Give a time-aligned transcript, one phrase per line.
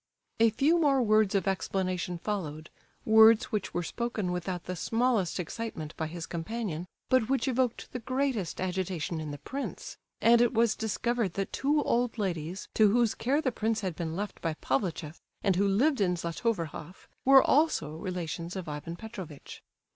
[0.39, 2.71] A few more words of explanation followed,
[3.05, 7.99] words which were spoken without the smallest excitement by his companion, but which evoked the
[7.99, 13.13] greatest agitation in the prince; and it was discovered that two old ladies to whose
[13.13, 17.95] care the prince had been left by Pavlicheff, and who lived at Zlatoverhoff, were also
[17.95, 19.61] relations of Ivan Petrovitch.